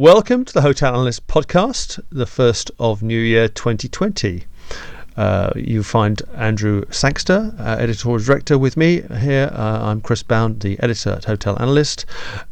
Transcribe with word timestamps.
Welcome 0.00 0.46
to 0.46 0.54
the 0.54 0.62
Hotel 0.62 0.94
Analyst 0.94 1.26
podcast, 1.26 2.00
the 2.08 2.24
first 2.24 2.70
of 2.78 3.02
New 3.02 3.20
Year 3.20 3.48
2020. 3.48 4.46
Uh, 5.14 5.52
you 5.54 5.82
find 5.82 6.22
Andrew 6.34 6.86
Sangster, 6.88 7.54
uh, 7.58 7.76
editorial 7.78 8.24
director, 8.24 8.56
with 8.56 8.78
me 8.78 9.02
here. 9.18 9.50
Uh, 9.52 9.80
I'm 9.82 10.00
Chris 10.00 10.22
Bown, 10.22 10.58
the 10.60 10.80
editor 10.80 11.10
at 11.10 11.26
Hotel 11.26 11.54
Analyst, 11.60 12.06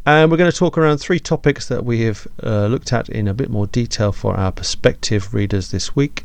and 0.04 0.30
we're 0.30 0.36
going 0.36 0.52
to 0.52 0.56
talk 0.58 0.76
around 0.76 0.98
three 0.98 1.18
topics 1.18 1.68
that 1.68 1.86
we 1.86 2.02
have 2.02 2.26
uh, 2.42 2.66
looked 2.66 2.92
at 2.92 3.08
in 3.08 3.26
a 3.26 3.32
bit 3.32 3.48
more 3.48 3.66
detail 3.66 4.12
for 4.12 4.36
our 4.36 4.52
perspective 4.52 5.32
readers 5.32 5.70
this 5.70 5.96
week. 5.96 6.24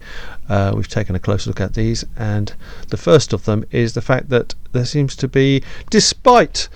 Uh, 0.49 0.73
we've 0.75 0.89
taken 0.89 1.15
a 1.15 1.19
close 1.19 1.47
look 1.47 1.61
at 1.61 1.73
these, 1.73 2.03
and 2.17 2.53
the 2.89 2.97
first 2.97 3.31
of 3.31 3.45
them 3.45 3.63
is 3.71 3.93
the 3.93 4.01
fact 4.01 4.27
that 4.27 4.55
there 4.73 4.83
seems 4.83 5.15
to 5.15 5.29
be, 5.29 5.63
despite 5.89 6.67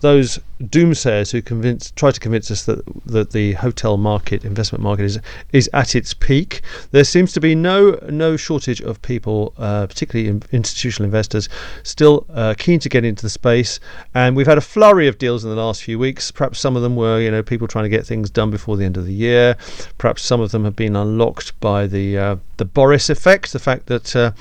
those 0.00 0.38
doomsayers 0.62 1.32
who 1.32 1.42
convince 1.42 1.90
try 1.92 2.10
to 2.10 2.20
convince 2.20 2.50
us 2.50 2.64
that 2.64 2.82
that 3.04 3.32
the 3.32 3.52
hotel 3.54 3.96
market 3.96 4.44
investment 4.44 4.82
market 4.82 5.04
is 5.04 5.18
is 5.52 5.68
at 5.74 5.94
its 5.94 6.14
peak 6.14 6.62
there 6.92 7.04
seems 7.04 7.30
to 7.32 7.40
be 7.40 7.54
no 7.54 7.98
no 8.08 8.36
shortage 8.38 8.80
of 8.80 9.00
people 9.02 9.52
uh, 9.58 9.86
particularly 9.86 10.28
in 10.28 10.42
institutional 10.52 11.04
investors 11.04 11.48
still 11.82 12.26
uh, 12.32 12.54
keen 12.56 12.78
to 12.80 12.88
get 12.88 13.04
into 13.04 13.22
the 13.22 13.30
space. 13.30 13.80
And 14.14 14.36
we've 14.36 14.46
had 14.46 14.58
a 14.58 14.62
flurry 14.62 15.08
of 15.08 15.18
deals 15.18 15.44
in 15.44 15.50
the 15.50 15.56
last 15.56 15.82
few 15.82 15.98
weeks. 15.98 16.30
Perhaps 16.30 16.58
some 16.58 16.76
of 16.76 16.82
them 16.82 16.96
were 16.96 17.20
you 17.20 17.30
know 17.30 17.42
people 17.42 17.68
trying 17.68 17.84
to 17.84 17.88
get 17.88 18.06
things 18.06 18.30
done 18.30 18.50
before 18.50 18.76
the 18.76 18.84
end 18.84 18.96
of 18.96 19.06
the 19.06 19.12
year. 19.12 19.56
Perhaps 19.98 20.22
some 20.22 20.40
of 20.40 20.50
them 20.52 20.64
have 20.64 20.76
been 20.76 20.96
unlocked 20.96 21.58
by 21.60 21.86
the 21.86 22.18
uh, 22.18 22.36
the 22.56 22.64
Boris 22.64 23.10
effect 23.10 23.52
the 23.52 23.58
fact 23.58 23.86
that 23.86 24.16
uh, 24.16 24.32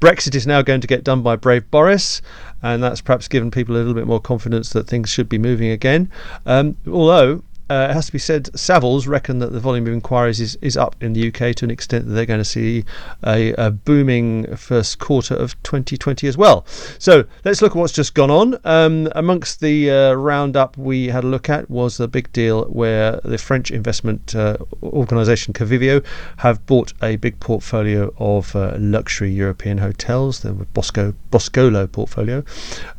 Brexit 0.00 0.34
is 0.34 0.46
now 0.46 0.62
going 0.62 0.80
to 0.80 0.86
get 0.86 1.04
done 1.04 1.22
by 1.22 1.36
brave 1.36 1.70
Boris 1.70 2.20
and 2.64 2.82
that's 2.82 3.02
perhaps 3.02 3.28
given 3.28 3.50
people 3.50 3.76
a 3.76 3.78
little 3.78 3.92
bit 3.92 4.06
more 4.06 4.18
confidence 4.18 4.70
that 4.70 4.86
things 4.86 5.10
should 5.10 5.28
be 5.28 5.36
moving 5.36 5.70
again. 5.70 6.10
Um, 6.46 6.76
although 6.90 7.42
uh, 7.70 7.88
it 7.90 7.94
has 7.94 8.06
to 8.06 8.12
be 8.12 8.18
said, 8.18 8.44
Savills 8.52 9.08
reckon 9.08 9.38
that 9.38 9.52
the 9.52 9.60
volume 9.60 9.86
of 9.86 9.92
inquiries 9.94 10.38
is, 10.40 10.56
is 10.56 10.76
up 10.76 10.96
in 11.00 11.14
the 11.14 11.28
UK 11.28 11.54
to 11.56 11.64
an 11.64 11.70
extent 11.70 12.06
that 12.06 12.12
they're 12.12 12.26
going 12.26 12.40
to 12.40 12.44
see 12.44 12.84
a, 13.26 13.52
a, 13.54 13.70
booming 13.70 14.54
first 14.56 14.98
quarter 14.98 15.34
of 15.34 15.60
2020 15.62 16.28
as 16.28 16.36
well. 16.36 16.66
So 16.98 17.24
let's 17.44 17.62
look 17.62 17.72
at 17.72 17.78
what's 17.78 17.92
just 17.92 18.14
gone 18.14 18.30
on. 18.30 18.58
Um, 18.64 19.08
amongst 19.14 19.60
the 19.60 19.90
uh, 19.90 20.12
roundup 20.12 20.76
we 20.76 21.08
had 21.08 21.24
a 21.24 21.26
look 21.26 21.48
at 21.48 21.70
was 21.70 21.96
the 21.96 22.06
big 22.06 22.30
deal 22.32 22.64
where 22.66 23.20
the 23.24 23.38
French 23.38 23.70
investment 23.70 24.34
uh, 24.34 24.58
organisation 24.82 25.54
Covivio 25.54 26.04
have 26.38 26.64
bought 26.66 26.92
a 27.02 27.16
big 27.16 27.40
portfolio 27.40 28.12
of 28.18 28.54
uh, 28.54 28.76
luxury 28.78 29.30
European 29.30 29.78
hotels, 29.78 30.40
the 30.40 30.52
Bosco, 30.52 31.14
Boscolo 31.30 31.90
portfolio, 31.90 32.44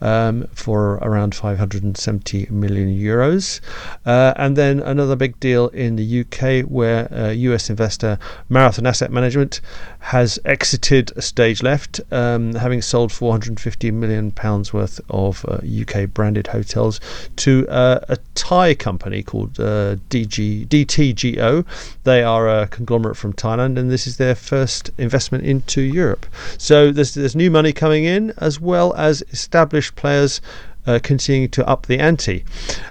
um, 0.02 0.48
for 0.54 0.96
around 0.96 1.36
570 1.36 2.48
million 2.50 2.88
euros. 2.88 3.62
Uh, 4.06 4.34
and 4.56 4.80
then 4.80 4.88
another 4.88 5.18
big 5.18 5.38
deal 5.42 5.68
in 5.70 5.98
the 5.98 6.22
UK 6.22 6.66
where 6.70 7.14
uh, 7.14 7.32
US 7.32 7.70
investor 7.70 8.18
Marathon 8.48 8.86
Asset 8.86 9.12
Management 9.12 9.60
has 10.00 10.40
exited 10.46 11.12
stage 11.22 11.62
left, 11.62 12.00
um, 12.10 12.54
having 12.56 12.82
sold 12.82 13.12
450 13.12 13.92
million 13.92 14.32
pounds 14.32 14.72
worth 14.72 15.02
of 15.10 15.44
uh, 15.46 15.58
UK 15.66 16.10
branded 16.14 16.48
hotels 16.48 17.02
to 17.36 17.68
uh, 17.68 18.00
a 18.08 18.18
Thai 18.36 18.76
company 18.76 19.24
called 19.24 19.60
uh, 19.60 19.98
DG, 20.10 20.68
DTGO. 20.68 21.66
They 22.06 22.24
are 22.24 22.48
a 22.48 22.68
conglomerate 22.68 23.18
from 23.18 23.34
Thailand, 23.34 23.78
and 23.78 23.92
this 23.92 24.08
is 24.08 24.16
their 24.16 24.36
first 24.36 24.90
investment 24.98 25.44
into 25.44 25.82
Europe. 25.82 26.26
So 26.58 26.94
there's 26.94 27.14
there's 27.14 27.36
new 27.36 27.52
money 27.52 27.74
coming 27.74 28.06
in 28.06 28.32
as 28.38 28.62
well 28.62 28.94
as 28.94 29.22
established 29.34 29.98
players 29.98 30.40
uh, 30.88 31.00
continuing 31.02 31.50
to 31.50 31.68
up 31.68 31.86
the 31.88 32.00
ante. 32.00 32.44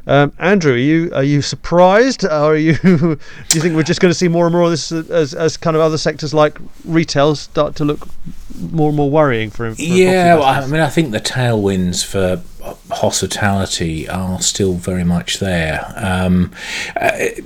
Um, 0.06 0.32
Andrew, 0.38 0.74
are 0.74 0.76
you 0.76 1.10
are 1.14 1.22
you 1.22 1.42
surprised, 1.42 2.24
are 2.30 2.56
you 2.56 2.74
do 2.76 3.18
you 3.52 3.60
think 3.60 3.74
we're 3.74 3.82
just 3.82 4.00
going 4.00 4.10
to 4.10 4.18
see 4.18 4.28
more 4.28 4.46
and 4.46 4.54
more 4.54 4.64
of 4.64 4.70
this 4.70 4.92
as, 4.92 5.34
as 5.34 5.56
kind 5.56 5.76
of 5.76 5.82
other 5.82 5.98
sectors 5.98 6.34
like 6.34 6.58
retail 6.84 7.34
start 7.34 7.76
to 7.76 7.84
look 7.84 8.08
more 8.70 8.88
and 8.88 8.96
more 8.96 9.10
worrying 9.10 9.50
for? 9.50 9.74
for 9.74 9.80
yeah, 9.80 10.34
well, 10.34 10.44
I 10.44 10.66
mean, 10.66 10.80
I 10.80 10.90
think 10.90 11.12
the 11.12 11.20
tailwinds 11.20 12.04
for 12.04 12.42
hospitality 12.90 14.08
are 14.08 14.40
still 14.40 14.74
very 14.74 15.04
much 15.04 15.38
there. 15.38 15.92
Um, 15.96 16.52
I, 16.96 17.42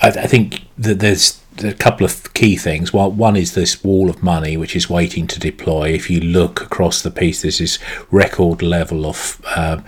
I, 0.00 0.26
think 0.26 0.62
that 0.76 1.00
there's 1.00 1.40
a 1.64 1.74
couple 1.74 2.04
of 2.04 2.32
key 2.34 2.56
things. 2.56 2.92
Well, 2.92 3.10
one 3.10 3.36
is 3.36 3.54
this 3.54 3.82
wall 3.82 4.10
of 4.10 4.22
money 4.22 4.56
which 4.56 4.76
is 4.76 4.90
waiting 4.90 5.26
to 5.28 5.40
deploy. 5.40 5.90
If 5.90 6.10
you 6.10 6.20
look 6.20 6.60
across 6.60 7.02
the 7.02 7.10
piece, 7.10 7.42
there's 7.42 7.58
this 7.58 7.78
record 8.10 8.62
level 8.62 9.06
of 9.06 9.40
uh, 9.46 9.80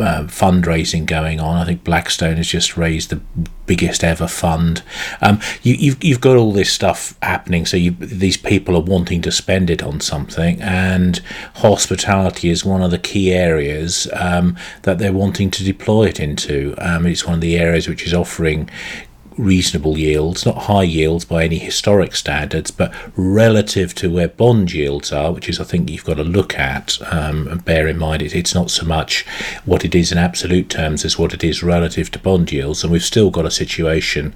uh, 0.00 0.24
fundraising 0.24 1.06
going 1.06 1.40
on. 1.40 1.56
I 1.56 1.64
think 1.64 1.84
Blackstone 1.84 2.36
has 2.36 2.48
just 2.48 2.76
raised 2.76 3.10
the 3.10 3.20
biggest 3.66 4.04
ever 4.04 4.28
fund. 4.28 4.82
Um, 5.20 5.40
you, 5.62 5.74
have 5.74 5.82
you've, 5.82 6.04
you've 6.04 6.20
got 6.20 6.36
all 6.36 6.52
this 6.52 6.72
stuff 6.72 7.16
happening, 7.22 7.66
so 7.66 7.76
you, 7.76 7.92
these 7.92 8.36
people 8.36 8.76
are 8.76 8.82
wanting 8.82 9.22
to 9.22 9.32
spend 9.32 9.70
it 9.70 9.82
on 9.82 10.00
something, 10.00 10.60
and 10.60 11.20
hospitality 11.56 12.50
is 12.50 12.64
one 12.64 12.82
of 12.82 12.90
the 12.90 12.98
key 12.98 13.32
areas 13.32 14.08
um, 14.12 14.56
that 14.82 14.98
they're 14.98 15.12
wanting 15.12 15.50
to 15.52 15.64
deploy 15.64 16.04
it 16.08 16.20
into. 16.20 16.74
Um, 16.78 17.06
it's 17.06 17.24
one 17.24 17.34
of 17.34 17.40
the 17.40 17.56
areas 17.56 17.88
which 17.88 18.06
is 18.06 18.14
offering 18.14 18.70
reasonable 19.38 19.98
yields, 19.98 20.46
not 20.46 20.64
high 20.64 20.82
yields 20.82 21.24
by 21.24 21.44
any 21.44 21.58
historic 21.58 22.14
standards, 22.14 22.70
but 22.70 22.92
relative 23.16 23.94
to 23.94 24.10
where 24.10 24.28
bond 24.28 24.72
yields 24.72 25.12
are, 25.12 25.32
which 25.32 25.48
is 25.48 25.60
I 25.60 25.64
think 25.64 25.90
you've 25.90 26.04
got 26.04 26.14
to 26.14 26.24
look 26.24 26.58
at 26.58 26.98
um, 27.12 27.48
and 27.48 27.64
bear 27.64 27.86
in 27.86 27.98
mind 27.98 28.22
it, 28.22 28.34
it's 28.34 28.54
not 28.54 28.70
so 28.70 28.84
much 28.86 29.26
what 29.64 29.84
it 29.84 29.94
is 29.94 30.12
in 30.12 30.18
absolute 30.18 30.68
terms 30.68 31.04
as 31.04 31.18
what 31.18 31.34
it 31.34 31.44
is 31.44 31.62
relative 31.62 32.10
to 32.12 32.18
bond 32.18 32.52
yields. 32.52 32.82
And 32.82 32.92
we've 32.92 33.02
still 33.02 33.30
got 33.30 33.46
a 33.46 33.50
situation 33.50 34.34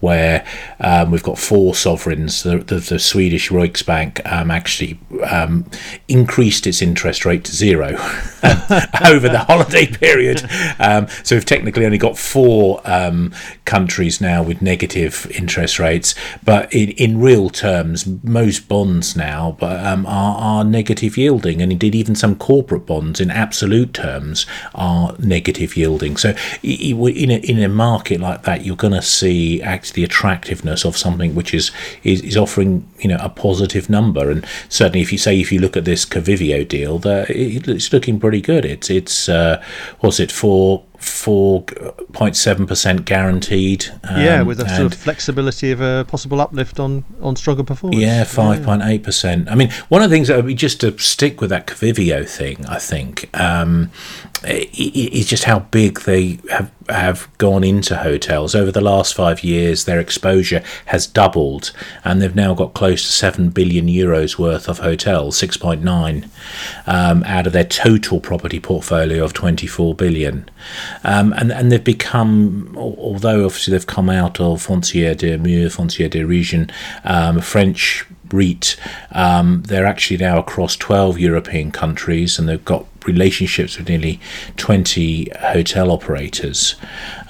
where 0.00 0.46
um, 0.80 1.10
we've 1.10 1.22
got 1.22 1.38
four 1.38 1.74
sovereigns. 1.74 2.42
The, 2.42 2.58
the, 2.58 2.76
the 2.76 2.98
Swedish 2.98 3.50
Riksbank 3.50 4.20
um, 4.30 4.50
actually 4.50 4.98
um, 5.26 5.64
increased 6.08 6.66
its 6.66 6.82
interest 6.82 7.24
rate 7.24 7.44
to 7.44 7.54
zero 7.54 7.88
over 9.06 9.28
the 9.28 9.44
holiday 9.46 9.86
period. 9.86 10.42
Um, 10.78 11.08
so 11.22 11.36
we've 11.36 11.44
technically 11.44 11.86
only 11.86 11.98
got 11.98 12.18
four 12.18 12.80
um, 12.84 13.32
countries 13.64 14.20
now 14.20 14.33
now 14.34 14.42
with 14.42 14.60
negative 14.60 15.30
interest 15.40 15.78
rates, 15.78 16.14
but 16.44 16.72
in, 16.72 16.88
in 17.04 17.20
real 17.20 17.48
terms, 17.50 17.98
most 18.22 18.68
bonds 18.68 19.16
now 19.16 19.56
um, 19.60 20.04
are, 20.06 20.36
are 20.50 20.64
negative 20.64 21.16
yielding, 21.16 21.62
and 21.62 21.70
indeed 21.70 21.94
even 21.94 22.14
some 22.14 22.34
corporate 22.36 22.86
bonds 22.86 23.20
in 23.20 23.30
absolute 23.30 23.92
terms 23.94 24.46
are 24.74 25.14
negative 25.18 25.76
yielding. 25.76 26.16
So 26.16 26.34
in 26.62 27.30
a, 27.30 27.38
in 27.52 27.62
a 27.62 27.68
market 27.68 28.20
like 28.20 28.42
that, 28.42 28.64
you're 28.64 28.84
going 28.86 28.94
to 28.94 29.02
see 29.02 29.62
actually 29.62 29.94
the 30.00 30.04
attractiveness 30.04 30.84
of 30.84 30.96
something 30.96 31.34
which 31.34 31.54
is, 31.54 31.70
is, 32.02 32.20
is 32.22 32.36
offering 32.36 32.88
you 32.98 33.08
know 33.08 33.18
a 33.20 33.28
positive 33.28 33.88
number, 33.88 34.30
and 34.30 34.44
certainly 34.68 35.02
if 35.02 35.12
you 35.12 35.18
say 35.18 35.38
if 35.38 35.52
you 35.52 35.60
look 35.60 35.76
at 35.76 35.84
this 35.84 36.04
Covivio 36.04 36.66
deal, 36.66 36.98
that 37.00 37.30
it's 37.30 37.92
looking 37.92 38.18
pretty 38.18 38.40
good. 38.40 38.64
It's 38.64 38.90
it's 38.90 39.28
uh, 39.28 39.62
what's 40.00 40.18
it 40.18 40.32
for 40.32 40.82
4.7% 41.04 43.04
guaranteed. 43.04 43.86
Um, 44.04 44.20
yeah, 44.20 44.42
with 44.42 44.60
a 44.60 44.68
sort 44.68 44.92
of 44.92 44.94
flexibility 44.94 45.70
of 45.70 45.80
a 45.80 46.04
possible 46.08 46.40
uplift 46.40 46.80
on, 46.80 47.04
on 47.20 47.36
stronger 47.36 47.62
performance. 47.62 48.02
Yeah, 48.02 48.24
5.8%. 48.24 49.46
Yeah. 49.46 49.52
I 49.52 49.54
mean, 49.54 49.70
one 49.88 50.02
of 50.02 50.10
the 50.10 50.16
things 50.16 50.28
that 50.28 50.36
would 50.36 50.46
be 50.46 50.54
just 50.54 50.80
to 50.80 50.98
stick 50.98 51.40
with 51.40 51.50
that 51.50 51.66
Covivio 51.66 52.28
thing, 52.28 52.64
I 52.66 52.78
think, 52.78 53.30
um, 53.38 53.90
is 54.44 55.26
just 55.26 55.44
how 55.44 55.60
big 55.60 56.00
they 56.00 56.38
have 56.50 56.70
have 56.88 57.28
gone 57.38 57.64
into 57.64 57.96
hotels 57.96 58.54
over 58.54 58.70
the 58.70 58.80
last 58.80 59.14
five 59.14 59.42
years. 59.42 59.84
Their 59.84 60.00
exposure 60.00 60.62
has 60.86 61.06
doubled, 61.06 61.72
and 62.04 62.20
they've 62.20 62.34
now 62.34 62.54
got 62.54 62.74
close 62.74 63.02
to 63.02 63.12
seven 63.12 63.50
billion 63.50 63.86
euros 63.86 64.38
worth 64.38 64.68
of 64.68 64.78
hotels, 64.78 65.36
six 65.36 65.56
point 65.56 65.82
nine 65.82 66.30
um, 66.86 67.22
out 67.24 67.46
of 67.46 67.52
their 67.52 67.64
total 67.64 68.20
property 68.20 68.60
portfolio 68.60 69.24
of 69.24 69.32
twenty 69.32 69.66
four 69.66 69.94
billion. 69.94 70.48
Um, 71.02 71.32
and 71.34 71.52
and 71.52 71.70
they've 71.70 71.82
become, 71.82 72.74
although 72.76 73.44
obviously 73.44 73.72
they've 73.72 73.86
come 73.86 74.10
out 74.10 74.40
of 74.40 74.66
Foncière 74.66 75.16
des 75.16 75.38
Murs, 75.38 75.76
Foncière 75.76 76.10
des 76.10 76.24
Régions, 76.24 76.70
um, 77.04 77.40
French 77.40 78.06
REIT. 78.32 78.76
Um, 79.12 79.62
they're 79.66 79.86
actually 79.86 80.16
now 80.18 80.38
across 80.38 80.76
12 80.76 81.18
European 81.18 81.70
countries 81.70 82.38
and 82.38 82.48
they've 82.48 82.64
got 82.64 82.86
relationships 83.06 83.76
with 83.76 83.88
nearly 83.88 84.20
20 84.56 85.30
hotel 85.38 85.90
operators. 85.90 86.74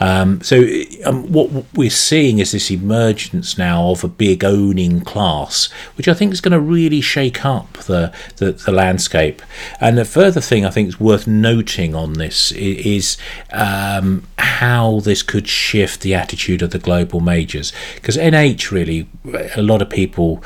Um, 0.01 0.41
so, 0.41 0.65
um, 1.05 1.31
what 1.33 1.51
we're 1.75 1.91
seeing 1.91 2.39
is 2.39 2.53
this 2.53 2.71
emergence 2.71 3.57
now 3.57 3.91
of 3.91 4.05
a 4.05 4.09
big 4.09 4.45
owning 4.45 5.01
class, 5.01 5.67
which 5.97 6.09
I 6.09 6.15
think 6.15 6.33
is 6.33 6.41
going 6.41 6.53
to 6.53 6.61
really 6.61 7.01
shake 7.01 7.45
up 7.45 7.73
the, 7.85 8.13
the, 8.37 8.53
the 8.53 8.73
landscape. 8.73 9.43
And 9.81 9.97
the 9.97 10.05
further 10.05 10.41
thing 10.41 10.65
I 10.65 10.71
think 10.71 10.89
is 10.89 11.01
worth 11.01 11.27
noting 11.27 11.95
on 11.95 12.15
this 12.15 12.53
is, 12.53 13.17
um, 13.53 14.27
how 14.45 15.01
this 15.01 15.23
could 15.23 15.49
shift 15.49 16.03
the 16.03 16.15
attitude 16.15 16.63
of 16.63 16.71
the 16.71 16.79
global 16.79 17.21
majors. 17.21 17.73
Because 17.97 18.17
NH 18.17 18.71
really, 18.71 19.09
a 19.57 19.63
lot 19.63 19.83
of 19.83 19.91
people, 19.91 20.43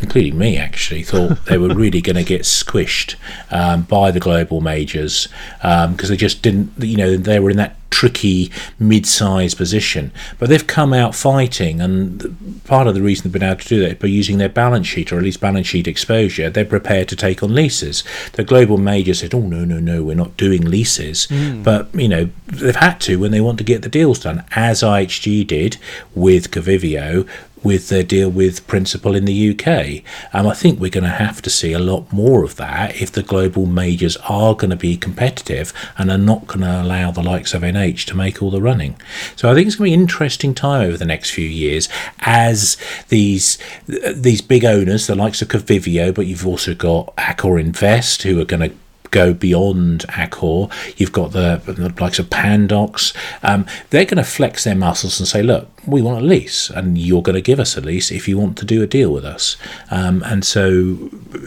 including 0.00 0.36
me 0.36 0.56
actually, 0.58 1.02
thought 1.02 1.44
they 1.46 1.56
were 1.56 1.74
really 1.74 2.00
going 2.00 2.16
to 2.16 2.24
get 2.24 2.42
squished 2.42 3.14
um, 3.50 3.82
by 3.82 4.10
the 4.10 4.20
global 4.20 4.57
majors 4.60 5.28
because 5.60 5.84
um, 5.84 5.96
they 6.08 6.16
just 6.16 6.42
didn't, 6.42 6.72
you 6.78 6.96
know, 6.96 7.16
they 7.16 7.40
were 7.40 7.50
in 7.50 7.56
that 7.56 7.76
tricky 7.90 8.50
mid-sized 8.78 9.56
position. 9.56 10.12
But 10.38 10.48
they've 10.48 10.66
come 10.66 10.92
out 10.92 11.14
fighting, 11.14 11.80
and 11.80 12.62
part 12.64 12.86
of 12.86 12.94
the 12.94 13.02
reason 13.02 13.24
they've 13.24 13.32
been 13.40 13.48
able 13.48 13.60
to 13.60 13.68
do 13.68 13.80
that 13.80 13.90
is 13.90 13.98
by 13.98 14.08
using 14.08 14.38
their 14.38 14.48
balance 14.48 14.86
sheet, 14.86 15.12
or 15.12 15.16
at 15.16 15.24
least 15.24 15.40
balance 15.40 15.66
sheet 15.66 15.88
exposure. 15.88 16.50
They're 16.50 16.64
prepared 16.64 17.08
to 17.08 17.16
take 17.16 17.42
on 17.42 17.54
leases. 17.54 18.04
The 18.34 18.44
global 18.44 18.78
majors 18.78 19.20
said, 19.20 19.34
"Oh 19.34 19.40
no, 19.40 19.64
no, 19.64 19.80
no, 19.80 20.04
we're 20.04 20.14
not 20.14 20.36
doing 20.36 20.64
leases," 20.64 21.26
mm. 21.26 21.62
but 21.64 21.88
you 21.94 22.08
know 22.08 22.30
they've 22.46 22.76
had 22.76 23.00
to 23.02 23.18
when 23.18 23.32
they 23.32 23.40
want 23.40 23.58
to 23.58 23.64
get 23.64 23.82
the 23.82 23.88
deals 23.88 24.20
done, 24.20 24.44
as 24.52 24.82
IHG 24.82 25.46
did 25.46 25.76
with 26.14 26.50
Covivio, 26.50 27.28
with 27.64 27.88
their 27.88 28.02
deal 28.02 28.30
with 28.30 28.66
Principal 28.66 29.14
in 29.14 29.24
the 29.24 29.50
UK. 29.50 30.02
And 30.32 30.48
I 30.48 30.54
think 30.54 30.78
we're 30.78 30.90
going 30.90 31.04
to 31.04 31.10
have 31.10 31.42
to 31.42 31.50
see 31.50 31.72
a 31.72 31.78
lot 31.78 32.12
more 32.12 32.44
of 32.44 32.56
that 32.56 33.00
if 33.00 33.12
the 33.12 33.22
global 33.22 33.66
majors 33.66 34.16
are 34.28 34.54
going 34.54 34.70
to 34.70 34.76
be 34.76 34.96
competitive 34.96 35.72
and 35.96 36.10
are 36.10 36.18
not 36.18 36.46
going 36.46 36.60
to 36.60 36.82
allow 36.82 37.10
the 37.10 37.22
likes 37.22 37.54
of 37.54 37.62
NH 37.62 38.06
to 38.06 38.16
make 38.16 38.42
all 38.42 38.50
the 38.50 38.62
running. 38.62 39.00
So 39.36 39.50
I 39.50 39.54
think 39.54 39.66
it's 39.66 39.76
going 39.76 39.90
to 39.90 39.90
be 39.90 39.94
an 39.94 40.00
interesting 40.00 40.54
time 40.54 40.86
over 40.86 40.96
the 40.96 41.04
next 41.04 41.30
few 41.30 41.46
years 41.46 41.88
as 42.20 42.76
these 43.08 43.58
these 43.86 44.40
big 44.40 44.64
owners, 44.64 45.06
the 45.06 45.14
likes 45.14 45.42
of 45.42 45.48
Covivio, 45.48 46.14
but 46.14 46.26
you've 46.26 46.46
also 46.46 46.74
got 46.74 47.14
Accor 47.16 47.60
Invest, 47.60 48.22
who 48.22 48.40
are 48.40 48.44
going 48.44 48.70
to 48.70 48.76
go 49.10 49.34
beyond 49.34 50.06
Accor. 50.08 50.72
You've 50.96 51.12
got 51.12 51.32
the, 51.32 51.60
the 51.64 51.94
likes 52.00 52.18
of 52.18 52.26
Pandox. 52.30 53.14
Um, 53.42 53.66
they're 53.90 54.04
going 54.04 54.16
to 54.16 54.24
flex 54.24 54.64
their 54.64 54.74
muscles 54.74 55.18
and 55.18 55.28
say, 55.28 55.42
look, 55.42 55.68
we 55.86 56.02
want 56.02 56.22
a 56.22 56.26
lease, 56.26 56.70
and 56.70 56.98
you're 56.98 57.22
going 57.22 57.34
to 57.34 57.40
give 57.42 57.60
us 57.60 57.76
a 57.76 57.80
lease 57.80 58.10
if 58.10 58.28
you 58.28 58.38
want 58.38 58.58
to 58.58 58.64
do 58.64 58.82
a 58.82 58.86
deal 58.86 59.12
with 59.12 59.24
us. 59.24 59.56
Um, 59.90 60.22
and 60.24 60.44
so, 60.44 60.68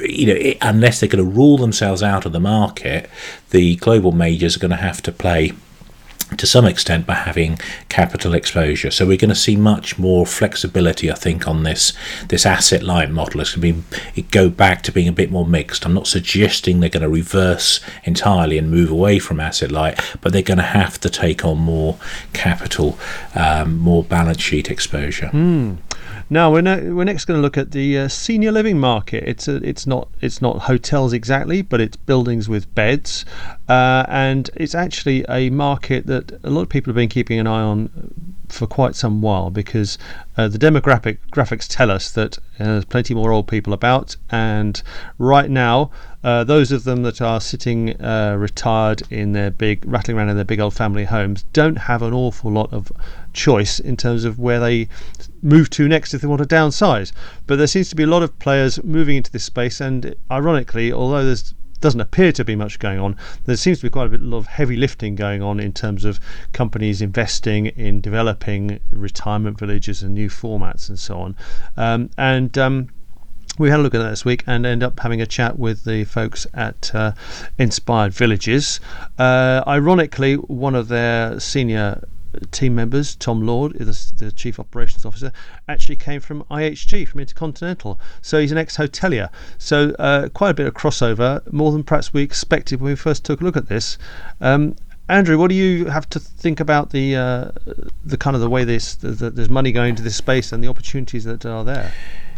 you 0.02 0.28
know, 0.28 0.36
it, 0.36 0.58
unless 0.62 1.00
they're 1.00 1.10
going 1.10 1.24
to 1.24 1.31
rule 1.31 1.58
themselves 1.58 2.02
out 2.02 2.25
of 2.25 2.31
the 2.31 2.40
market, 2.40 3.10
the 3.52 3.75
global 3.78 4.12
majors 4.12 4.56
are 4.56 4.60
going 4.60 4.72
to 4.72 4.78
have 4.78 5.02
to 5.04 5.12
play 5.12 5.54
to 6.38 6.48
some 6.48 6.66
extent 6.66 7.06
by 7.06 7.13
having 7.13 7.60
capital 7.89 8.33
exposure. 8.33 8.92
So 8.92 9.06
we're 9.06 9.18
going 9.18 9.30
to 9.30 9.36
see 9.36 9.56
much 9.56 10.00
more 10.00 10.25
flexibility, 10.25 11.12
I 11.12 11.16
think, 11.16 11.48
on 11.48 11.63
this 11.63 11.94
this 12.30 12.45
asset 12.45 12.83
light 12.83 13.12
model. 13.12 13.42
It's 13.42 13.56
going 13.56 13.83
to 13.83 13.98
be 14.13 14.22
go 14.24 14.50
back 14.50 14.81
to 14.83 14.92
being 14.92 15.07
a 15.07 15.13
bit 15.13 15.31
more 15.31 15.45
mixed. 15.45 15.86
I'm 15.86 15.94
not 15.94 16.07
suggesting 16.07 16.80
they're 16.80 16.89
going 16.89 17.04
to 17.04 17.10
reverse 17.10 17.80
entirely 18.04 18.57
and 18.57 18.72
move 18.72 18.92
away 18.92 19.19
from 19.19 19.39
asset 19.39 19.72
light, 19.72 20.00
but 20.22 20.31
they're 20.31 20.42
going 20.42 20.57
to 20.57 20.63
have 20.63 21.00
to 21.01 21.10
take 21.10 21.44
on 21.44 21.57
more 21.57 21.98
capital, 22.34 22.98
um, 23.36 23.77
more 23.77 24.04
balance 24.04 24.42
sheet 24.42 24.69
exposure. 24.69 25.30
Mm. 25.34 25.77
Now 26.30 26.51
we're, 26.51 26.94
we're 26.94 27.03
next 27.03 27.25
going 27.25 27.38
to 27.38 27.42
look 27.42 27.57
at 27.57 27.71
the 27.71 27.98
uh, 27.98 28.07
senior 28.07 28.51
living 28.51 28.80
market. 28.80 29.24
It's 29.27 29.48
a, 29.48 29.56
it's 29.57 29.86
not 29.86 30.07
it's 30.21 30.42
not 30.42 30.59
hotels 30.59 31.13
exactly, 31.13 31.62
but 31.62 31.81
it's 31.81 31.98
buildings 31.98 32.48
with 32.48 32.74
beds, 32.74 33.25
uh, 33.68 34.06
and 34.07 34.50
it's 34.56 34.75
actually 34.75 35.25
a 35.27 35.50
market 35.50 36.07
that 36.07 36.39
a 36.44 36.50
lot 36.50 36.62
of 36.62 36.69
people 36.69 36.92
have 36.92 36.95
been 36.95 37.09
keeping 37.09 37.39
an 37.39 37.48
eye 37.48 37.62
on 37.62 38.13
for 38.51 38.68
quite 38.68 38.95
some 38.95 39.21
while 39.21 39.50
because 39.50 39.98
uh, 40.38 40.48
the 40.48 40.57
demographic 40.57 41.18
graphics 41.31 41.68
tell 41.69 41.89
us 41.89 42.12
that 42.12 42.38
uh, 42.38 42.65
there's 42.65 42.86
plenty 42.86 43.13
more 43.13 43.31
old 43.31 43.48
people 43.48 43.74
about, 43.74 44.15
and 44.30 44.83
right 45.18 45.50
now, 45.50 45.89
uh, 46.24 46.44
those 46.44 46.71
of 46.71 46.83
them 46.83 47.03
that 47.03 47.21
are 47.21 47.42
sitting 47.42 48.00
uh, 48.01 48.36
retired 48.38 49.01
in 49.09 49.31
their 49.31 49.50
big, 49.50 49.83
rattling 49.86 50.18
around 50.18 50.30
in 50.30 50.36
their 50.36 50.45
big 50.45 50.59
old 50.59 50.74
family 50.74 51.06
homes, 51.06 51.44
don't 51.53 51.77
have 51.77 52.01
an 52.01 52.13
awful 52.13 52.51
lot 52.51 52.71
of 52.71 52.92
choice 53.33 53.80
in 53.80 53.98
terms 53.98 54.24
of 54.24 54.38
where 54.38 54.59
they 54.59 54.88
move 55.41 55.69
to 55.71 55.88
next 55.88 56.13
if 56.13 56.21
they 56.21 56.27
want 56.27 56.41
to 56.41 56.47
downsize. 56.47 57.11
But 57.47 57.57
there 57.57 57.67
seems 57.67 57.89
to 57.89 57.95
be 57.95 58.03
a 58.03 58.07
lot 58.07 58.23
of 58.23 58.38
players 58.39 58.83
moving 58.83 59.17
into 59.17 59.31
this 59.31 59.43
space, 59.43 59.81
and 59.81 60.15
ironically, 60.29 60.91
although 60.91 61.25
there's 61.25 61.53
doesn't 61.81 61.99
appear 61.99 62.31
to 62.31 62.45
be 62.45 62.55
much 62.55 62.79
going 62.79 62.99
on. 62.99 63.17
There 63.45 63.57
seems 63.57 63.79
to 63.79 63.88
be 63.88 63.89
quite 63.89 64.05
a 64.05 64.17
bit 64.17 64.33
of 64.33 64.45
heavy 64.45 64.77
lifting 64.77 65.15
going 65.15 65.41
on 65.41 65.59
in 65.59 65.73
terms 65.73 66.05
of 66.05 66.19
companies 66.53 67.01
investing 67.01 67.65
in 67.65 68.01
developing 68.01 68.79
retirement 68.91 69.57
villages 69.57 70.03
and 70.03 70.13
new 70.13 70.29
formats 70.29 70.88
and 70.88 70.97
so 70.97 71.19
on. 71.19 71.35
Um, 71.75 72.11
and 72.17 72.55
um, 72.57 72.89
we 73.57 73.69
had 73.69 73.79
a 73.79 73.83
look 73.83 73.95
at 73.95 73.99
that 73.99 74.11
this 74.11 74.23
week 74.23 74.43
and 74.47 74.65
end 74.65 74.83
up 74.83 74.99
having 74.99 75.21
a 75.21 75.25
chat 75.25 75.57
with 75.57 75.83
the 75.83 76.03
folks 76.05 76.47
at 76.53 76.93
uh, 76.93 77.13
Inspired 77.57 78.13
Villages. 78.13 78.79
Uh, 79.17 79.63
ironically, 79.67 80.35
one 80.35 80.75
of 80.75 80.88
their 80.88 81.39
senior 81.39 82.03
team 82.51 82.75
members, 82.75 83.16
Tom 83.16 83.45
Lord, 83.45 83.74
the, 83.74 84.12
the, 84.18 84.31
chief 84.31 84.60
operations 84.60 85.06
officer, 85.06 85.31
actually 85.68 85.95
came 85.95 86.22
from 86.22 86.44
IHG, 86.44 87.07
from 87.07 87.19
Intercontinental. 87.19 88.00
So 88.22 88.39
he's 88.39 88.51
an 88.51 88.57
ex 88.57 88.78
hotelier. 88.78 89.30
So 89.57 89.92
uh, 90.00 90.30
quite 90.30 90.51
a 90.51 90.54
bit 90.54 90.68
of 90.68 90.74
crossover, 90.74 91.51
more 91.51 91.72
than 91.72 91.83
perhaps 91.83 92.13
we 92.13 92.22
expected 92.22 92.81
when 92.81 92.92
we 92.92 92.95
first 92.95 93.25
took 93.25 93.42
a 93.42 93.44
look 93.44 93.57
at 93.57 93.68
this. 93.68 93.98
Um, 94.39 94.75
Andrew, 95.10 95.38
what 95.38 95.50
do 95.50 95.56
you 95.56 95.86
have 95.86 96.07
to 96.12 96.19
think 96.19 96.60
about 96.62 96.92
the 96.92 97.16
uh, 97.18 97.51
the 98.06 98.16
kind 98.18 98.36
of 98.36 98.42
the 98.42 98.50
way 98.50 98.63
this 98.63 98.95
the, 98.95 99.10
the, 99.10 99.30
there's 99.30 99.50
money 99.50 99.74
going 99.74 99.89
into 99.89 100.04
this 100.04 100.16
space 100.16 100.54
and 100.54 100.63
the 100.63 100.69
opportunities 100.69 101.25
that 101.25 101.45
are 101.45 101.66
there? 101.66 101.92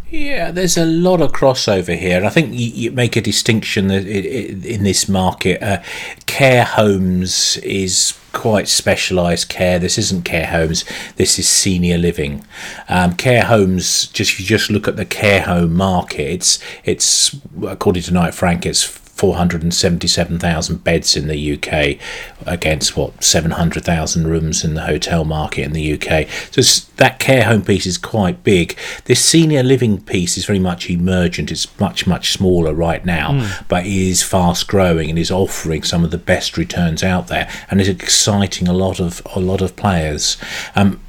Yeah, 0.09 0.51
there's 0.51 0.77
a 0.77 0.85
lot 0.85 1.21
of 1.21 1.31
crossover 1.31 1.97
here, 1.97 2.17
and 2.17 2.25
I 2.25 2.29
think 2.29 2.53
you, 2.53 2.67
you 2.67 2.91
make 2.91 3.15
a 3.15 3.21
distinction 3.21 3.87
that 3.87 4.05
in 4.05 4.83
this 4.83 5.07
market. 5.07 5.61
Uh, 5.61 5.81
care 6.25 6.65
homes 6.65 7.57
is 7.57 8.17
quite 8.33 8.67
specialised 8.67 9.47
care. 9.47 9.79
This 9.79 9.97
isn't 9.97 10.25
care 10.25 10.47
homes. 10.47 10.83
This 11.15 11.39
is 11.39 11.47
senior 11.47 11.97
living. 11.97 12.45
Um, 12.89 13.15
care 13.15 13.45
homes. 13.45 14.07
Just 14.07 14.39
you 14.39 14.45
just 14.45 14.69
look 14.69 14.87
at 14.87 14.97
the 14.97 15.05
care 15.05 15.43
home 15.43 15.73
market. 15.73 16.29
It's 16.29 16.59
it's 16.83 17.39
according 17.65 18.03
to 18.03 18.13
Knight 18.13 18.33
Frank, 18.33 18.65
it's 18.65 19.02
477,000 19.23 20.83
beds 20.83 21.15
in 21.15 21.29
the 21.29 21.53
UK 21.53 21.97
against 22.45 22.97
what 22.97 23.23
700,000 23.23 24.27
rooms 24.27 24.65
in 24.65 24.73
the 24.73 24.81
hotel 24.81 25.23
market 25.23 25.61
in 25.61 25.71
the 25.71 25.93
UK. 25.93 26.27
So 26.51 26.61
that 26.97 27.19
care 27.19 27.45
home 27.45 27.61
piece 27.61 27.85
is 27.85 27.97
quite 27.97 28.43
big. 28.43 28.77
This 29.05 29.23
senior 29.23 29.63
living 29.63 30.01
piece 30.01 30.37
is 30.37 30.45
very 30.45 30.59
much 30.59 30.89
emergent. 30.89 31.53
It's 31.53 31.79
much 31.79 32.05
much 32.05 32.33
smaller 32.33 32.73
right 32.73 33.05
now, 33.05 33.31
mm. 33.31 33.65
but 33.69 33.85
is 33.85 34.21
fast 34.21 34.67
growing 34.67 35.09
and 35.09 35.17
is 35.17 35.31
offering 35.31 35.83
some 35.83 36.03
of 36.03 36.11
the 36.11 36.17
best 36.17 36.57
returns 36.57 37.01
out 37.01 37.29
there, 37.29 37.49
and 37.71 37.79
is 37.79 37.87
exciting 37.87 38.67
a 38.67 38.73
lot 38.73 38.99
of 38.99 39.21
a 39.33 39.39
lot 39.39 39.61
of 39.61 39.77
players. 39.77 40.35
Um, 40.75 40.99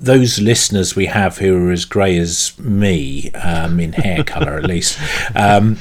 those 0.00 0.38
listeners 0.38 0.94
we 0.94 1.06
have 1.06 1.38
who 1.38 1.66
are 1.66 1.72
as 1.72 1.84
grey 1.84 2.16
as 2.16 2.56
me, 2.58 3.30
um, 3.32 3.80
in 3.80 3.92
hair 3.92 4.22
colour 4.22 4.56
at 4.56 4.64
least, 4.64 4.98
um, 5.34 5.78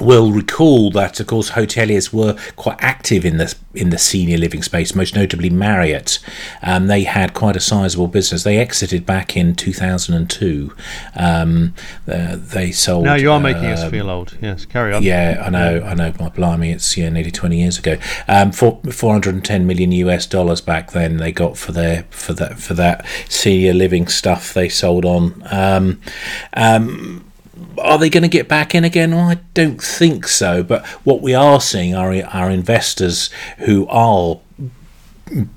will 0.00 0.32
recall 0.32 0.90
that, 0.92 1.20
of 1.20 1.26
course, 1.26 1.52
hoteliers 1.52 2.12
were 2.12 2.36
quite 2.56 2.76
active 2.80 3.24
in 3.24 3.36
the 3.38 3.54
in 3.74 3.90
the 3.90 3.98
senior 3.98 4.38
living 4.38 4.62
space, 4.62 4.94
most 4.94 5.16
notably 5.16 5.50
Marriott. 5.50 6.20
Um, 6.62 6.86
they 6.86 7.02
had 7.02 7.34
quite 7.34 7.56
a 7.56 7.60
sizable 7.60 8.06
business. 8.06 8.44
They 8.44 8.58
exited 8.58 9.04
back 9.04 9.36
in 9.36 9.56
2002. 9.56 10.72
Um, 11.16 11.74
uh, 12.06 12.36
they 12.38 12.70
sold. 12.70 13.04
Now 13.04 13.14
you 13.14 13.32
are 13.32 13.40
making 13.40 13.66
us 13.66 13.82
um, 13.82 13.90
feel 13.90 14.10
old. 14.10 14.36
Yes, 14.40 14.64
carry 14.64 14.94
on. 14.94 15.02
Yeah, 15.02 15.42
I 15.44 15.50
know. 15.50 15.82
I 15.84 15.94
know. 15.94 16.12
My 16.20 16.28
blimey, 16.28 16.70
it's 16.70 16.96
yeah, 16.96 17.08
nearly 17.08 17.32
20 17.32 17.58
years 17.58 17.78
ago. 17.78 17.96
Um, 18.28 18.52
for 18.52 18.80
410 18.90 19.66
million 19.66 19.92
US 19.92 20.26
dollars 20.26 20.60
back 20.60 20.92
then 20.92 21.16
they 21.16 21.32
got 21.32 21.56
for 21.56 21.72
their 21.72 22.04
for 22.10 22.32
that 22.34 22.58
for 22.58 22.74
that 22.74 23.04
senior 23.28 23.74
living 23.74 24.06
stuff 24.06 24.54
they 24.54 24.68
sold 24.68 25.04
on. 25.04 25.42
Um, 25.50 26.00
um, 26.54 27.23
are 27.78 27.98
they 27.98 28.10
going 28.10 28.22
to 28.22 28.28
get 28.28 28.48
back 28.48 28.74
in 28.74 28.84
again? 28.84 29.12
Well, 29.12 29.30
I 29.30 29.40
don't 29.54 29.82
think 29.82 30.26
so. 30.26 30.62
But 30.62 30.84
what 31.04 31.20
we 31.20 31.34
are 31.34 31.60
seeing 31.60 31.94
are 31.94 32.14
are 32.26 32.50
investors 32.50 33.30
who 33.58 33.86
are 33.88 34.40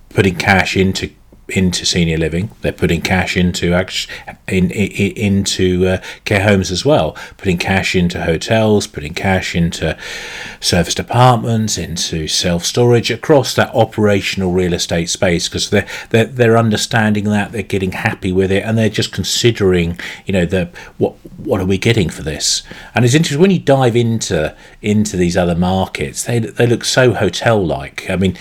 putting 0.10 0.36
cash 0.36 0.76
into 0.76 1.12
into 1.50 1.86
senior 1.86 2.18
living. 2.18 2.51
They're 2.62 2.72
putting 2.72 3.01
cash 3.01 3.38
into 3.38 3.74
in, 4.48 4.72
in, 4.72 5.12
into 5.18 5.88
uh, 5.88 6.01
care 6.25 6.44
homes 6.44 6.72
as 6.72 6.86
well. 6.86 7.16
Putting 7.38 7.58
cash 7.58 7.96
into 7.96 8.24
hotels, 8.24 8.88
putting 8.88 9.13
cash 9.13 9.56
into 9.56 9.98
serviced 10.60 11.00
apartments, 11.00 11.77
into 11.77 12.27
self 12.27 12.66
storage 12.66 13.10
across 13.12 13.56
that 13.56 13.74
operational 13.74 14.51
real 14.51 14.74
estate 14.74 15.10
space 15.10 15.48
because 15.48 15.70
they're, 15.70 15.88
they're 16.10 16.25
they're 16.25 16.58
understanding 16.58 17.25
that 17.25 17.51
they're 17.51 17.63
getting 17.63 17.94
happy 17.94 18.32
with 18.32 18.51
it 18.51 18.63
and 18.63 18.77
they're 18.77 18.89
just 18.89 19.13
considering 19.13 20.00
you 20.25 20.34
know 20.34 20.46
the 20.46 20.70
what 20.98 21.13
what 21.38 21.62
are 21.62 21.66
we 21.66 21.77
getting 21.77 22.10
for 22.10 22.24
this? 22.24 22.63
And 22.94 23.06
it's 23.06 23.13
interesting 23.13 23.42
when 23.42 23.51
you 23.51 23.60
dive 23.60 23.96
into 23.96 24.56
into 24.82 25.16
these 25.18 25.38
other 25.38 25.56
markets. 25.56 26.24
They 26.24 26.39
they 26.39 26.68
look 26.68 26.84
so 26.84 27.13
hotel 27.13 27.66
like. 27.66 28.10
I 28.10 28.16
mean, 28.16 28.38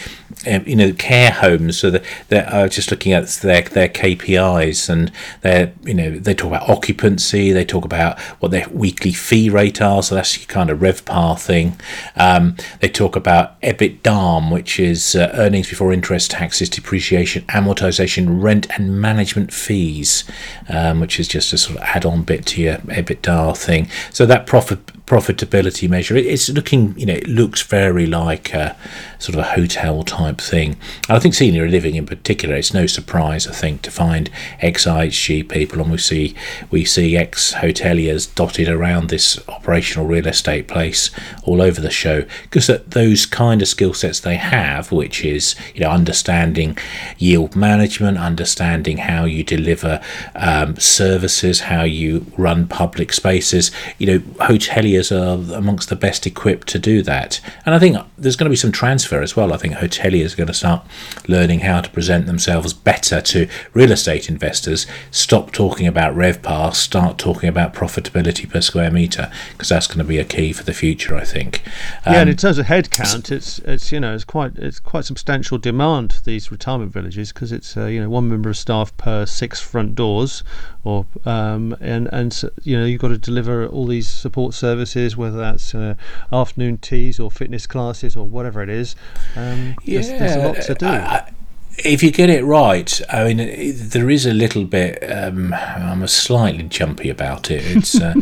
um, 0.46 0.64
you 0.66 0.76
know, 0.76 0.92
care 0.92 1.30
homes. 1.30 1.78
So 1.78 1.90
that, 1.90 2.04
that 2.28 2.52
was 2.52 2.75
just 2.75 2.92
looking 2.96 3.12
at 3.12 3.28
their 3.42 3.60
their 3.60 3.88
KPIs 3.88 4.88
and 4.88 5.12
their 5.42 5.74
you 5.84 5.92
know 5.92 6.18
they 6.18 6.34
talk 6.34 6.48
about 6.48 6.66
occupancy, 6.66 7.52
they 7.52 7.64
talk 7.64 7.84
about 7.84 8.18
what 8.40 8.50
their 8.50 8.66
weekly 8.70 9.12
fee 9.12 9.50
rate 9.50 9.82
are, 9.82 10.02
so 10.02 10.14
that's 10.14 10.38
your 10.38 10.46
kind 10.46 10.70
of 10.70 10.78
RevPAR 10.78 11.38
thing. 11.38 11.78
Um, 12.16 12.56
they 12.80 12.88
talk 12.88 13.14
about 13.14 13.60
EBITDA, 13.60 14.50
which 14.50 14.80
is 14.80 15.14
uh, 15.14 15.30
earnings 15.34 15.68
before 15.68 15.92
interest, 15.92 16.30
taxes, 16.30 16.70
depreciation, 16.70 17.42
amortization, 17.48 18.42
rent, 18.42 18.66
and 18.78 18.98
management 18.98 19.52
fees, 19.52 20.24
um, 20.70 21.00
which 21.00 21.20
is 21.20 21.28
just 21.28 21.52
a 21.52 21.58
sort 21.58 21.76
of 21.76 21.84
add-on 21.84 22.22
bit 22.22 22.46
to 22.46 22.62
your 22.62 22.78
EBITDA 22.78 23.58
thing. 23.58 23.88
So 24.10 24.24
that 24.24 24.46
profit 24.46 24.80
profitability 25.06 25.88
measure. 25.88 26.16
It's 26.16 26.48
looking, 26.48 26.98
you 26.98 27.06
know, 27.06 27.14
it 27.14 27.28
looks 27.28 27.62
very 27.62 28.06
like 28.06 28.52
a 28.52 28.76
sort 29.18 29.38
of 29.38 29.40
a 29.40 29.48
hotel 29.54 30.02
type 30.02 30.40
thing. 30.40 30.76
And 31.08 31.16
I 31.16 31.20
think 31.20 31.34
senior 31.34 31.68
living 31.68 31.94
in 31.94 32.06
particular, 32.06 32.56
it's 32.56 32.74
no 32.74 32.85
surprise, 32.88 33.46
I 33.46 33.52
think, 33.52 33.82
to 33.82 33.90
find 33.90 34.30
ex 34.60 34.84
IHG 34.86 35.48
people, 35.48 35.80
and 35.80 35.90
we 35.90 35.98
see 35.98 36.34
we 36.70 36.84
see 36.84 37.16
ex 37.16 37.54
hoteliers 37.54 38.32
dotted 38.34 38.68
around 38.68 39.08
this 39.08 39.38
operational 39.48 40.06
real 40.06 40.26
estate 40.26 40.68
place 40.68 41.10
all 41.44 41.62
over 41.62 41.80
the 41.80 41.90
show 41.90 42.24
because 42.42 42.70
those 42.86 43.26
kind 43.26 43.62
of 43.62 43.68
skill 43.68 43.94
sets 43.94 44.20
they 44.20 44.36
have, 44.36 44.92
which 44.92 45.24
is 45.24 45.54
you 45.74 45.80
know 45.80 45.90
understanding 45.90 46.76
yield 47.18 47.56
management, 47.56 48.18
understanding 48.18 48.98
how 48.98 49.24
you 49.24 49.42
deliver 49.42 50.00
um, 50.34 50.76
services, 50.76 51.60
how 51.60 51.82
you 51.82 52.26
run 52.36 52.66
public 52.66 53.12
spaces. 53.12 53.70
You 53.98 54.06
know, 54.06 54.18
hoteliers 54.46 55.10
are 55.10 55.54
amongst 55.54 55.88
the 55.88 55.96
best 55.96 56.26
equipped 56.26 56.68
to 56.68 56.78
do 56.78 57.02
that. 57.02 57.40
And 57.64 57.74
I 57.74 57.78
think 57.78 57.96
there's 58.18 58.36
going 58.36 58.46
to 58.46 58.50
be 58.50 58.56
some 58.56 58.72
transfer 58.72 59.22
as 59.22 59.36
well. 59.36 59.52
I 59.52 59.56
think 59.56 59.74
hoteliers 59.74 60.34
are 60.34 60.36
going 60.36 60.46
to 60.48 60.54
start 60.54 60.84
learning 61.28 61.60
how 61.60 61.80
to 61.80 61.90
present 61.90 62.26
themselves 62.26 62.75
better 62.85 63.21
to 63.21 63.49
real 63.73 63.92
estate 63.92 64.28
investors. 64.28 64.87
Stop 65.11 65.52
talking 65.52 65.87
about 65.87 66.14
RevPAR, 66.14 66.75
start 66.75 67.18
talking 67.18 67.49
about 67.49 67.75
profitability 67.75 68.49
per 68.49 68.61
square 68.61 68.90
metre, 68.90 69.30
because 69.52 69.68
that's 69.68 69.87
going 69.87 69.99
to 69.99 70.04
be 70.04 70.18
a 70.18 70.25
key 70.25 70.52
for 70.52 70.64
the 70.64 70.73
future, 70.73 71.16
I 71.16 71.25
think. 71.25 71.62
Um, 72.04 72.14
yeah, 72.14 72.21
and 72.21 72.30
in 72.30 72.35
um, 72.35 72.38
terms 72.38 72.59
of 72.59 72.66
headcount, 72.66 73.30
it's 73.30 73.59
it's 73.61 73.92
you 73.92 74.00
know 74.00 74.14
it's 74.14 74.25
quite 74.25 74.56
it's 74.56 74.80
quite 74.80 75.04
substantial 75.04 75.59
demand 75.59 76.12
for 76.12 76.23
these 76.23 76.50
retirement 76.50 76.92
villages 76.92 77.33
because 77.33 77.52
it's 77.52 77.76
uh, 77.76 77.87
you 77.87 78.00
know 78.00 78.09
one 78.09 78.28
member 78.28 78.50
of 78.50 78.56
staff 78.56 78.97
per 78.97 79.26
six 79.26 79.61
front 79.61 79.95
doors, 79.95 80.42
or 80.85 81.06
um, 81.25 81.76
and 81.80 82.09
and 82.12 82.42
you 82.62 82.78
know 82.78 82.85
you've 82.85 83.00
got 83.00 83.09
to 83.09 83.18
deliver 83.18 83.66
all 83.66 83.87
these 83.87 84.09
support 84.09 84.54
services, 84.54 85.16
whether 85.16 85.38
that's 85.38 85.75
uh, 85.75 85.95
afternoon 86.33 86.78
teas 86.78 87.18
or 87.18 87.30
fitness 87.30 87.66
classes 87.66 88.16
or 88.16 88.26
whatever 88.26 88.62
it 88.62 88.68
is. 88.68 88.97
Um, 89.35 89.75
yeah, 89.83 90.00
there's, 90.00 90.09
there's, 90.09 90.37
a 90.37 90.47
lot 90.47 90.56
to 90.62 90.75
do. 90.75 90.87
I, 90.87 91.33
if 91.78 92.02
you 92.02 92.11
get 92.11 92.30
it 92.30 92.45
right, 92.45 93.00
I 93.11 93.33
mean, 93.33 93.75
there 93.75 94.11
is 94.11 94.26
a 94.26 94.33
little 94.33 94.64
bit. 94.64 94.99
Um, 95.11 95.52
I'm 95.54 96.02
a 96.02 96.09
slightly 96.09 96.64
jumpy 96.64 97.11
about 97.11 97.50
it. 97.50 97.64
It's 97.64 98.00
uh, 98.00 98.14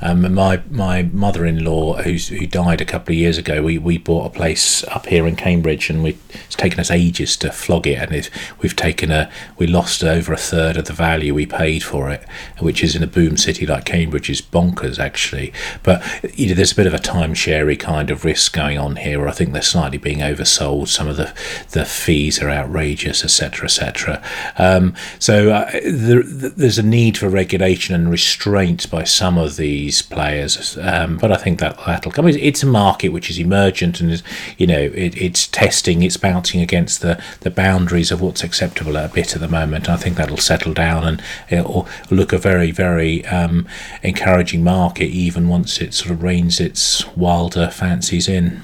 um, 0.00 0.32
my 0.34 0.62
my 0.70 1.02
mother-in-law 1.02 2.02
who's, 2.02 2.28
who 2.28 2.46
died 2.46 2.80
a 2.80 2.84
couple 2.84 3.12
of 3.12 3.18
years 3.18 3.38
ago. 3.38 3.62
We, 3.62 3.78
we 3.78 3.98
bought 3.98 4.26
a 4.26 4.36
place 4.36 4.84
up 4.84 5.06
here 5.06 5.26
in 5.26 5.36
Cambridge, 5.36 5.90
and 5.90 6.02
we, 6.02 6.16
it's 6.30 6.54
taken 6.54 6.80
us 6.80 6.90
ages 6.90 7.36
to 7.38 7.52
flog 7.52 7.86
it, 7.86 7.98
and 7.98 8.12
it, 8.12 8.30
we've 8.60 8.76
taken 8.76 9.10
a 9.10 9.30
we 9.58 9.66
lost 9.66 10.02
over 10.02 10.32
a 10.32 10.38
third 10.38 10.76
of 10.76 10.86
the 10.86 10.92
value 10.92 11.34
we 11.34 11.46
paid 11.46 11.82
for 11.82 12.10
it, 12.10 12.24
which 12.58 12.82
is 12.82 12.96
in 12.96 13.02
a 13.02 13.06
boom 13.06 13.36
city 13.36 13.66
like 13.66 13.84
Cambridge 13.84 14.30
is 14.30 14.40
bonkers 14.40 14.98
actually. 14.98 15.52
But 15.82 16.02
you 16.34 16.48
know, 16.48 16.54
there's 16.54 16.72
a 16.72 16.76
bit 16.76 16.86
of 16.86 16.94
a 16.94 16.98
timesharey 16.98 17.78
kind 17.78 18.10
of 18.10 18.24
risk 18.24 18.54
going 18.54 18.78
on 18.78 18.96
here, 18.96 19.18
where 19.18 19.28
I 19.28 19.32
think 19.32 19.52
they're 19.52 19.62
slightly 19.62 19.98
being 19.98 20.18
oversold. 20.18 20.88
Some 20.88 21.08
of 21.08 21.16
the 21.16 21.34
the 21.70 21.84
fees 21.84 22.40
are 22.40 22.50
outrageous 22.50 23.22
etc., 23.24 23.64
etc. 23.66 24.22
Um, 24.56 24.94
so 25.18 25.50
uh, 25.50 25.70
there, 25.84 26.22
there's 26.22 26.78
a 26.78 26.82
need 26.82 27.18
for 27.18 27.28
regulation 27.28 27.94
and 27.94 28.10
restraint 28.10 28.90
by 28.90 29.04
some 29.04 29.36
of 29.36 29.56
these 29.56 29.89
players, 30.00 30.78
um, 30.78 31.18
but 31.18 31.32
I 31.32 31.36
think 31.36 31.58
that 31.60 31.76
that'll 31.84 32.12
come. 32.12 32.28
It's 32.28 32.62
a 32.62 32.66
market 32.66 33.08
which 33.08 33.28
is 33.30 33.38
emergent 33.38 34.00
and 34.00 34.10
is, 34.10 34.22
you 34.58 34.66
know, 34.66 34.78
it, 34.78 35.16
it's 35.16 35.46
testing, 35.46 36.02
it's 36.02 36.16
bouncing 36.16 36.60
against 36.60 37.00
the, 37.00 37.22
the 37.40 37.50
boundaries 37.50 38.10
of 38.10 38.20
what's 38.20 38.44
acceptable 38.44 38.96
a 38.96 39.08
bit 39.08 39.34
at 39.34 39.40
the 39.40 39.48
moment. 39.48 39.88
I 39.88 39.96
think 39.96 40.16
that'll 40.16 40.36
settle 40.36 40.72
down 40.72 41.04
and 41.04 41.22
it'll 41.48 41.88
look 42.10 42.32
a 42.32 42.38
very, 42.38 42.70
very 42.70 43.24
um, 43.26 43.66
encouraging 44.02 44.62
market 44.62 45.06
even 45.06 45.48
once 45.48 45.80
it 45.80 45.94
sort 45.94 46.12
of 46.12 46.22
reins 46.22 46.60
its 46.60 47.06
wilder 47.16 47.68
fancies 47.68 48.28
in. 48.28 48.62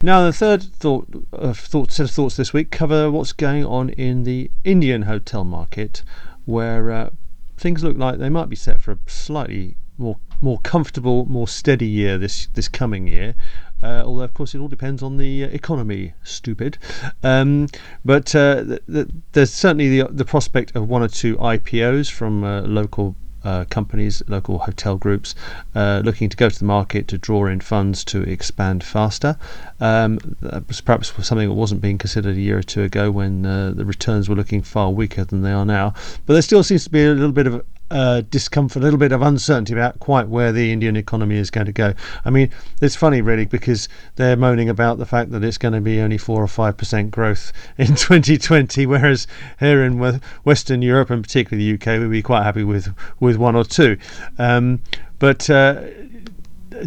Now, 0.00 0.24
the 0.24 0.32
third 0.32 0.62
thought, 0.62 1.08
uh, 1.32 1.52
thought 1.52 1.90
set 1.90 2.04
of 2.04 2.10
thoughts 2.12 2.36
this 2.36 2.52
week 2.52 2.70
cover 2.70 3.10
what's 3.10 3.32
going 3.32 3.64
on 3.64 3.90
in 3.90 4.22
the 4.22 4.50
Indian 4.62 5.02
hotel 5.02 5.42
market, 5.42 6.04
where 6.44 6.92
uh, 6.92 7.10
things 7.56 7.82
look 7.82 7.98
like 7.98 8.18
they 8.18 8.28
might 8.28 8.48
be 8.48 8.56
set 8.56 8.80
for 8.80 8.92
a 8.92 8.98
slightly 9.06 9.76
more 9.96 10.16
more 10.40 10.58
comfortable, 10.60 11.26
more 11.26 11.48
steady 11.48 11.86
year 11.86 12.18
this 12.18 12.48
this 12.54 12.68
coming 12.68 13.06
year. 13.06 13.34
Uh, 13.82 14.02
although, 14.04 14.24
of 14.24 14.34
course, 14.34 14.54
it 14.54 14.58
all 14.58 14.68
depends 14.68 15.02
on 15.02 15.16
the 15.18 15.44
uh, 15.44 15.48
economy. 15.48 16.12
Stupid, 16.24 16.78
um, 17.22 17.68
but 18.04 18.34
uh, 18.34 18.64
th- 18.64 18.82
th- 18.92 19.08
there's 19.32 19.52
certainly 19.52 19.88
the 19.88 20.08
the 20.08 20.24
prospect 20.24 20.74
of 20.74 20.88
one 20.88 21.02
or 21.02 21.08
two 21.08 21.36
IPOs 21.36 22.10
from 22.10 22.42
uh, 22.42 22.62
local 22.62 23.14
uh, 23.44 23.64
companies, 23.70 24.22
local 24.28 24.58
hotel 24.58 24.96
groups, 24.96 25.34
uh, 25.74 26.02
looking 26.04 26.28
to 26.28 26.36
go 26.36 26.48
to 26.48 26.58
the 26.58 26.64
market 26.64 27.06
to 27.08 27.18
draw 27.18 27.46
in 27.46 27.60
funds 27.60 28.04
to 28.04 28.22
expand 28.22 28.82
faster. 28.82 29.36
Um, 29.80 30.18
that 30.40 30.66
was 30.66 30.80
perhaps 30.80 31.12
something 31.26 31.48
that 31.48 31.54
wasn't 31.54 31.80
being 31.80 31.98
considered 31.98 32.36
a 32.36 32.40
year 32.40 32.58
or 32.58 32.62
two 32.62 32.82
ago 32.82 33.10
when 33.10 33.46
uh, 33.46 33.72
the 33.74 33.84
returns 33.84 34.28
were 34.28 34.34
looking 34.34 34.62
far 34.62 34.90
weaker 34.90 35.24
than 35.24 35.42
they 35.42 35.52
are 35.52 35.64
now. 35.64 35.94
But 36.26 36.32
there 36.32 36.42
still 36.42 36.64
seems 36.64 36.84
to 36.84 36.90
be 36.90 37.04
a 37.04 37.10
little 37.10 37.32
bit 37.32 37.46
of 37.46 37.64
uh, 37.90 38.22
discomfort, 38.30 38.82
a 38.82 38.84
little 38.84 38.98
bit 38.98 39.12
of 39.12 39.22
uncertainty 39.22 39.72
about 39.72 39.98
quite 40.00 40.28
where 40.28 40.52
the 40.52 40.72
Indian 40.72 40.96
economy 40.96 41.36
is 41.36 41.50
going 41.50 41.66
to 41.66 41.72
go. 41.72 41.94
I 42.24 42.30
mean, 42.30 42.50
it's 42.80 42.96
funny 42.96 43.20
really 43.20 43.46
because 43.46 43.88
they're 44.16 44.36
moaning 44.36 44.68
about 44.68 44.98
the 44.98 45.06
fact 45.06 45.30
that 45.30 45.44
it's 45.44 45.58
going 45.58 45.74
to 45.74 45.80
be 45.80 46.00
only 46.00 46.18
four 46.18 46.42
or 46.42 46.48
five 46.48 46.76
percent 46.76 47.10
growth 47.10 47.52
in 47.78 47.94
2020, 47.94 48.86
whereas 48.86 49.26
here 49.60 49.82
in 49.84 50.20
Western 50.44 50.82
Europe 50.82 51.10
and 51.10 51.22
particularly 51.22 51.72
the 51.72 51.74
UK, 51.74 52.00
we'd 52.00 52.10
be 52.10 52.22
quite 52.22 52.42
happy 52.42 52.64
with 52.64 52.94
with 53.20 53.36
one 53.36 53.56
or 53.56 53.64
two. 53.64 53.96
Um, 54.38 54.80
but 55.18 55.50
uh, 55.50 55.82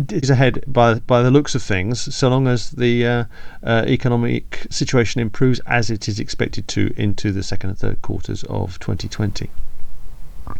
is 0.10 0.29
ahead 0.29 0.63
by 0.67 0.96
by 0.96 1.22
the 1.22 1.31
looks 1.31 1.55
of 1.55 1.63
things, 1.63 2.13
so 2.13 2.29
long 2.29 2.48
as 2.48 2.72
the 2.72 3.05
uh, 3.05 3.24
uh, 3.63 3.84
economic 3.88 4.67
situation 4.70 5.22
improves 5.22 5.60
as 5.65 5.89
it 5.89 6.08
is 6.08 6.20
expected 6.20 6.67
to 6.70 6.93
into 6.96 7.31
the 7.31 7.43
second 7.43 7.72
and 7.72 7.79
third 7.79 8.01
quarters 8.01 8.43
of 8.46 8.79
2020. 8.79 9.50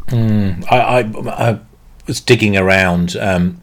Mm, 0.07 0.65
I, 0.69 0.77
I, 0.77 1.51
I, 1.51 1.60
was 2.07 2.19
digging 2.19 2.57
around 2.57 3.15
um, 3.17 3.61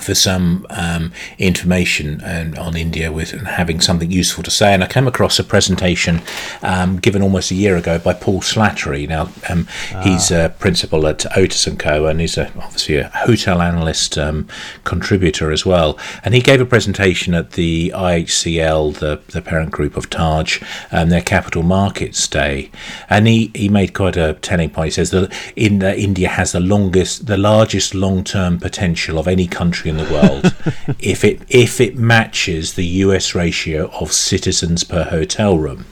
for 0.00 0.14
some 0.14 0.66
um, 0.70 1.12
information 1.38 2.20
and, 2.22 2.58
on 2.58 2.76
India 2.76 3.12
with 3.12 3.32
and 3.32 3.46
having 3.46 3.80
something 3.80 4.10
useful 4.10 4.42
to 4.44 4.50
say. 4.50 4.72
And 4.72 4.82
I 4.82 4.86
came 4.86 5.06
across 5.06 5.38
a 5.38 5.44
presentation 5.44 6.20
um, 6.62 6.98
given 6.98 7.22
almost 7.22 7.50
a 7.50 7.54
year 7.54 7.76
ago 7.76 7.98
by 7.98 8.14
Paul 8.14 8.40
Slattery. 8.40 9.08
Now, 9.08 9.30
um, 9.48 9.66
ah. 9.94 10.02
he's 10.02 10.30
a 10.30 10.54
principal 10.58 11.06
at 11.06 11.24
Otis 11.36 11.68
& 11.72 11.78
Co. 11.78 12.06
and 12.06 12.20
he's 12.20 12.36
a, 12.36 12.46
obviously 12.58 12.96
a 12.96 13.08
hotel 13.08 13.60
analyst 13.60 14.18
um, 14.18 14.48
contributor 14.84 15.50
as 15.52 15.64
well. 15.64 15.98
And 16.24 16.34
he 16.34 16.40
gave 16.40 16.60
a 16.60 16.66
presentation 16.66 17.34
at 17.34 17.52
the 17.52 17.92
IHCL, 17.94 18.98
the, 18.98 19.20
the 19.28 19.42
parent 19.42 19.70
group 19.70 19.96
of 19.96 20.10
Taj, 20.10 20.62
um, 20.92 21.08
their 21.08 21.22
capital 21.22 21.62
markets 21.62 22.26
day. 22.26 22.70
And 23.08 23.26
he, 23.26 23.50
he 23.54 23.68
made 23.68 23.94
quite 23.94 24.16
a 24.16 24.34
telling 24.34 24.70
point. 24.70 24.86
He 24.86 24.90
says 24.92 25.10
that 25.10 25.32
in, 25.56 25.82
uh, 25.82 25.88
India 25.90 26.28
has 26.28 26.52
the 26.52 26.60
longest, 26.60 27.26
the 27.26 27.36
largest 27.36 27.94
long-term 27.94 28.60
potential 28.60 29.18
of 29.18 29.28
any 29.28 29.46
country 29.46 29.87
in 29.88 29.96
the 29.96 30.12
world 30.12 30.54
if 30.98 31.24
it 31.24 31.42
if 31.48 31.80
it 31.80 31.96
matches 31.96 32.74
the 32.74 32.86
US 32.86 33.34
ratio 33.34 33.88
of 34.00 34.12
citizens 34.12 34.84
per 34.84 35.04
hotel 35.04 35.58
room. 35.58 35.86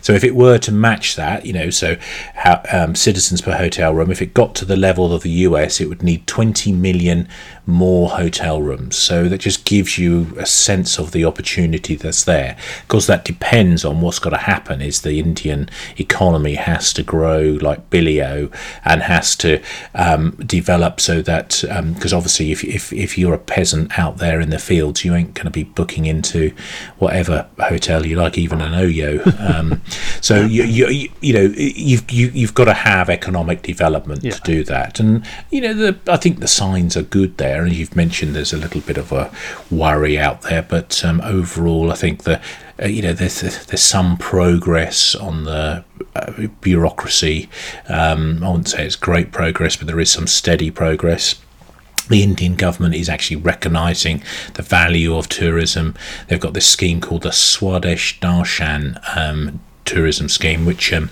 So 0.00 0.12
if 0.12 0.24
it 0.24 0.34
were 0.34 0.58
to 0.58 0.72
match 0.72 1.16
that, 1.16 1.46
you 1.46 1.52
know, 1.52 1.70
so 1.70 1.96
how, 2.34 2.62
um, 2.72 2.94
citizens 2.94 3.40
per 3.40 3.56
hotel 3.56 3.94
room, 3.94 4.10
if 4.10 4.22
it 4.22 4.34
got 4.34 4.54
to 4.56 4.64
the 4.64 4.76
level 4.76 5.12
of 5.12 5.22
the 5.22 5.30
US, 5.30 5.80
it 5.80 5.88
would 5.88 6.02
need 6.02 6.26
20 6.26 6.72
million 6.72 7.28
more 7.66 8.10
hotel 8.10 8.60
rooms. 8.60 8.96
So 8.96 9.28
that 9.28 9.38
just 9.38 9.64
gives 9.64 9.96
you 9.96 10.34
a 10.36 10.46
sense 10.46 10.98
of 10.98 11.12
the 11.12 11.24
opportunity 11.24 11.94
that's 11.94 12.24
there. 12.24 12.56
Of 12.82 12.88
course, 12.88 13.06
that 13.06 13.24
depends 13.24 13.84
on 13.84 14.00
what's 14.00 14.18
got 14.18 14.30
to 14.30 14.38
happen. 14.38 14.80
Is 14.80 15.02
the 15.02 15.18
Indian 15.18 15.68
economy 15.96 16.54
has 16.54 16.92
to 16.94 17.02
grow 17.02 17.58
like 17.60 17.88
Billio 17.90 18.52
and 18.84 19.02
has 19.02 19.36
to 19.36 19.62
um, 19.94 20.32
develop 20.44 21.00
so 21.00 21.22
that 21.22 21.62
because 21.62 22.12
um, 22.12 22.16
obviously 22.16 22.50
if, 22.50 22.64
if 22.64 22.92
if 22.92 23.16
you're 23.16 23.34
a 23.34 23.38
peasant 23.38 23.98
out 23.98 24.18
there 24.18 24.40
in 24.40 24.50
the 24.50 24.58
fields, 24.58 25.04
you 25.04 25.14
ain't 25.14 25.34
going 25.34 25.44
to 25.44 25.50
be 25.50 25.64
booking 25.64 26.06
into 26.06 26.54
whatever 26.98 27.48
hotel 27.58 28.04
you 28.04 28.16
like, 28.16 28.36
even 28.36 28.60
an 28.60 28.72
Oyo. 28.72 29.22
Um, 29.52 29.61
so 30.20 30.34
you, 30.44 30.64
you 30.64 31.08
you 31.20 31.32
know 31.32 31.52
you've 31.56 32.10
you, 32.10 32.28
you've 32.34 32.54
got 32.54 32.66
to 32.66 32.74
have 32.74 33.08
economic 33.10 33.62
development 33.62 34.22
Yeah. 34.24 34.32
to 34.32 34.40
do 34.42 34.64
that, 34.64 35.00
and 35.00 35.24
you 35.50 35.60
know 35.60 35.74
the 35.74 35.98
I 36.12 36.16
think 36.16 36.40
the 36.40 36.48
signs 36.48 36.96
are 36.96 37.02
good 37.18 37.36
there. 37.38 37.62
And 37.64 37.72
you've 37.72 37.96
mentioned 37.96 38.34
there's 38.34 38.52
a 38.52 38.58
little 38.58 38.80
bit 38.80 38.98
of 38.98 39.12
a 39.12 39.30
worry 39.70 40.18
out 40.18 40.42
there, 40.42 40.62
but 40.62 41.04
um, 41.04 41.20
overall, 41.22 41.90
I 41.92 41.94
think 41.96 42.22
that 42.24 42.42
uh, 42.82 42.86
you 42.86 43.02
know 43.02 43.12
there's 43.12 43.40
there's 43.66 43.82
some 43.82 44.16
progress 44.16 45.14
on 45.14 45.44
the 45.44 45.84
uh, 46.16 46.32
bureaucracy. 46.60 47.48
Um, 47.88 48.42
I 48.42 48.48
wouldn't 48.48 48.68
say 48.68 48.84
it's 48.86 48.96
great 48.96 49.32
progress, 49.32 49.76
but 49.76 49.86
there 49.86 50.00
is 50.00 50.10
some 50.10 50.26
steady 50.26 50.70
progress 50.70 51.36
the 52.12 52.22
Indian 52.22 52.54
government 52.54 52.94
is 52.94 53.08
actually 53.08 53.36
recognising 53.36 54.22
the 54.54 54.62
value 54.62 55.16
of 55.16 55.28
tourism. 55.28 55.94
They've 56.28 56.38
got 56.38 56.54
this 56.54 56.66
scheme 56.66 57.00
called 57.00 57.22
the 57.22 57.32
Swadesh 57.32 58.20
Darshan 58.20 59.00
um, 59.16 59.60
tourism 59.84 60.28
scheme, 60.28 60.66
which 60.66 60.92
um, 60.92 61.10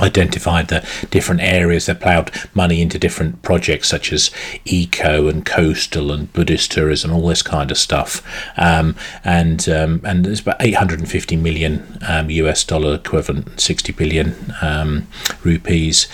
identified 0.00 0.68
the 0.68 0.86
different 1.10 1.40
areas 1.40 1.86
they 1.86 1.94
ploughed 1.94 2.30
money 2.54 2.80
into 2.80 2.98
different 2.98 3.42
projects 3.42 3.88
such 3.88 4.12
as 4.12 4.30
eco 4.64 5.28
and 5.28 5.44
coastal 5.44 6.12
and 6.12 6.32
Buddhist 6.32 6.70
tourism, 6.72 7.12
all 7.12 7.28
this 7.28 7.42
kind 7.42 7.70
of 7.70 7.78
stuff. 7.78 8.22
Um, 8.56 8.96
and 9.24 9.68
um, 9.68 10.00
and 10.04 10.24
there's 10.24 10.40
about 10.40 10.60
850 10.60 11.36
million 11.36 11.98
um, 12.06 12.30
US 12.30 12.64
dollar 12.64 12.94
equivalent, 12.94 13.60
60 13.60 13.92
billion 13.92 14.54
um, 14.60 15.08
rupees. 15.42 16.06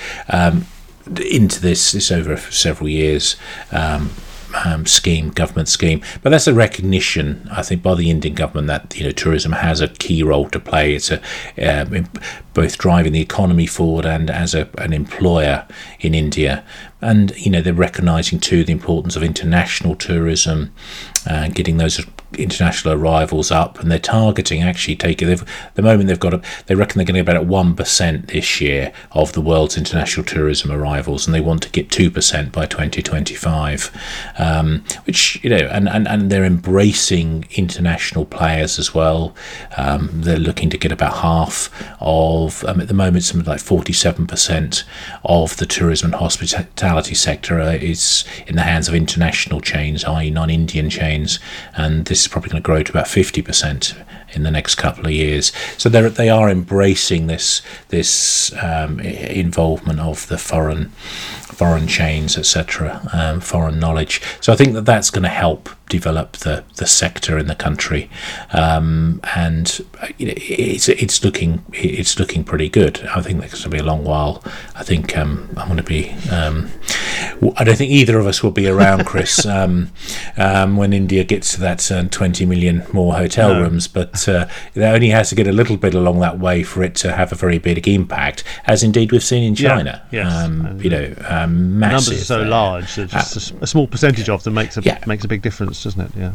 Into 1.06 1.60
this 1.60 1.92
this 1.92 2.10
over 2.10 2.36
several 2.36 2.88
years 2.88 3.36
um, 3.72 4.10
um, 4.64 4.86
scheme, 4.86 5.30
government 5.30 5.68
scheme. 5.68 6.00
But 6.22 6.30
that's 6.30 6.46
a 6.46 6.54
recognition, 6.54 7.48
I 7.50 7.62
think, 7.62 7.82
by 7.82 7.94
the 7.94 8.10
Indian 8.10 8.34
government 8.34 8.68
that 8.68 8.96
you 8.96 9.04
know 9.04 9.10
tourism 9.10 9.52
has 9.52 9.80
a 9.80 9.88
key 9.88 10.22
role 10.22 10.48
to 10.50 10.60
play. 10.60 10.94
It's 10.94 11.10
a 11.10 11.20
um, 11.60 12.06
both 12.52 12.78
driving 12.78 13.12
the 13.12 13.20
economy 13.20 13.66
forward 13.66 14.06
and 14.06 14.30
as 14.30 14.54
a, 14.54 14.68
an 14.78 14.92
employer 14.92 15.66
in 16.00 16.14
India. 16.14 16.64
And 17.00 17.36
you 17.36 17.50
know 17.50 17.60
they're 17.60 17.74
recognising 17.74 18.40
too 18.40 18.64
the 18.64 18.72
importance 18.72 19.16
of 19.16 19.22
international 19.22 19.96
tourism 19.96 20.72
and 21.26 21.54
getting 21.54 21.76
those 21.76 22.00
international 22.38 22.94
arrivals 22.94 23.50
up, 23.50 23.78
and 23.80 23.90
they're 23.90 23.98
targeting 23.98 24.62
actually 24.62 24.96
taking. 24.96 25.28
The 25.28 25.82
moment 25.82 26.08
they've 26.08 26.18
got 26.18 26.34
a, 26.34 26.42
they 26.66 26.74
reckon 26.74 26.98
they're 26.98 27.06
going 27.06 27.14
to 27.14 27.22
get 27.22 27.28
about 27.28 27.42
at 27.42 27.46
one 27.46 27.74
percent 27.74 28.28
this 28.28 28.60
year 28.60 28.92
of 29.12 29.32
the 29.32 29.40
world's 29.40 29.76
international 29.76 30.24
tourism 30.24 30.70
arrivals, 30.70 31.26
and 31.26 31.34
they 31.34 31.40
want 31.40 31.62
to 31.62 31.70
get 31.70 31.90
two 31.90 32.10
percent 32.10 32.52
by 32.52 32.66
2025. 32.66 33.90
Um, 34.38 34.84
which 35.04 35.42
you 35.42 35.50
know, 35.50 35.68
and, 35.72 35.88
and 35.88 36.06
and 36.08 36.30
they're 36.30 36.44
embracing 36.44 37.46
international 37.52 38.24
players 38.24 38.78
as 38.78 38.94
well. 38.94 39.34
Um, 39.76 40.10
they're 40.12 40.38
looking 40.38 40.70
to 40.70 40.78
get 40.78 40.92
about 40.92 41.18
half 41.18 41.70
of 42.00 42.64
um, 42.64 42.80
at 42.80 42.88
the 42.88 42.94
moment 42.94 43.24
something 43.24 43.48
like 43.48 43.60
47 43.60 44.26
percent 44.26 44.84
of 45.24 45.56
the 45.56 45.66
tourism 45.66 46.04
and 46.06 46.14
hospitality 46.14 47.14
sector 47.14 47.60
is 47.60 48.24
in 48.46 48.56
the 48.56 48.62
hands 48.62 48.88
of 48.88 48.94
international 48.94 49.60
chains, 49.60 50.04
i.e., 50.04 50.30
non-Indian 50.30 50.90
chains, 50.90 51.38
and 51.76 52.06
this 52.06 52.23
is 52.24 52.28
probably 52.28 52.50
going 52.50 52.62
to 52.62 52.66
grow 52.66 52.82
to 52.82 52.92
about 52.92 53.08
50 53.08 53.42
percent 53.42 53.94
in 54.32 54.42
the 54.42 54.50
next 54.50 54.74
couple 54.76 55.06
of 55.06 55.12
years. 55.12 55.52
So 55.78 55.88
they 55.88 56.08
they 56.08 56.28
are 56.28 56.50
embracing 56.50 57.26
this 57.26 57.62
this 57.88 58.52
um, 58.62 59.00
involvement 59.00 60.00
of 60.00 60.26
the 60.28 60.38
foreign 60.38 60.90
foreign 61.54 61.86
chains, 61.86 62.36
etc., 62.36 63.08
um, 63.12 63.40
foreign 63.40 63.78
knowledge. 63.78 64.20
So 64.40 64.52
I 64.52 64.56
think 64.56 64.74
that 64.74 64.84
that's 64.84 65.10
going 65.10 65.22
to 65.22 65.28
help 65.28 65.68
develop 65.88 66.32
the, 66.38 66.64
the 66.76 66.86
sector 66.86 67.38
in 67.38 67.46
the 67.46 67.54
country, 67.54 68.08
um, 68.52 69.20
and 69.36 69.80
uh, 70.00 70.08
it's 70.18 70.88
it's 70.88 71.22
looking 71.24 71.64
it's 71.72 72.18
looking 72.18 72.44
pretty 72.44 72.68
good. 72.68 73.00
I 73.14 73.20
think 73.20 73.40
there's 73.40 73.52
going 73.52 73.62
to 73.64 73.68
be 73.70 73.78
a 73.78 73.82
long 73.82 74.04
while. 74.04 74.42
I 74.74 74.82
think 74.82 75.16
um, 75.16 75.48
I'm 75.56 75.66
going 75.66 75.76
to 75.76 75.82
be. 75.82 76.10
Um, 76.30 76.70
I 77.56 77.64
don't 77.64 77.76
think 77.76 77.90
either 77.90 78.18
of 78.18 78.26
us 78.26 78.42
will 78.42 78.50
be 78.50 78.68
around, 78.68 79.04
Chris, 79.06 79.44
um, 79.56 79.90
um, 80.36 80.76
when 80.76 80.92
India 80.92 81.24
gets 81.24 81.54
to 81.54 81.60
that 81.60 81.90
uh, 81.90 82.04
20 82.04 82.46
million 82.46 82.84
more 82.92 83.14
hotel 83.14 83.54
No. 83.54 83.62
rooms. 83.62 83.88
But 83.88 84.28
uh, 84.28 84.46
it 84.74 84.82
only 84.82 85.08
has 85.10 85.28
to 85.30 85.34
get 85.34 85.46
a 85.46 85.52
little 85.52 85.76
bit 85.76 85.94
along 85.94 86.20
that 86.20 86.38
way 86.38 86.62
for 86.62 86.82
it 86.82 86.94
to 86.96 87.12
have 87.12 87.32
a 87.32 87.34
very 87.34 87.58
big 87.58 87.86
impact, 87.88 88.44
as 88.66 88.82
indeed 88.82 89.12
we've 89.12 89.22
seen 89.22 89.42
in 89.42 89.54
Yeah, 89.54 89.68
China. 89.76 90.02
yes. 90.10 90.32
Um, 90.32 90.80
you 90.80 90.90
know, 90.90 91.14
um, 91.28 91.78
The 91.80 91.86
numbers 91.88 92.08
are 92.10 92.16
so 92.24 92.38
there. 92.40 92.48
large 92.48 92.94
that 92.96 93.10
just 93.10 93.36
a 93.36 93.40
s- 93.40 93.52
a, 93.60 93.66
small 93.66 93.86
percentage 93.86 94.28
of 94.28 94.42
them 94.44 94.54
makes 94.54 94.76
a 94.76 94.82
Yeah. 94.82 94.98
makes 95.06 95.24
a 95.24 95.28
big 95.28 95.42
difference, 95.74 95.94
doesn't 95.96 96.16
it? 96.16 96.20
Yeah. 96.20 96.32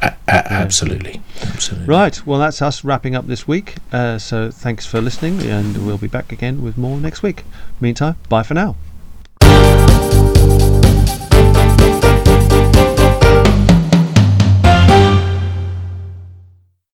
A- 0.00 0.14
a- 0.28 0.52
absolutely, 0.52 1.20
absolutely. 1.42 1.86
Right. 1.88 2.24
Well, 2.26 2.38
that's 2.38 2.62
us 2.62 2.84
wrapping 2.84 3.14
up 3.16 3.26
this 3.26 3.48
week. 3.48 3.76
Uh, 3.92 4.18
so 4.18 4.50
thanks 4.50 4.86
for 4.86 5.00
listening, 5.00 5.40
and 5.42 5.84
we'll 5.86 5.98
be 5.98 6.06
back 6.06 6.30
again 6.32 6.62
with 6.62 6.78
more 6.78 6.98
next 6.98 7.22
week. 7.22 7.44
Meantime, 7.80 8.16
bye 8.28 8.42
for 8.44 8.54
now. 8.54 8.76